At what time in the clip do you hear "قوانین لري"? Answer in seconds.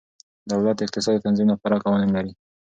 1.83-2.33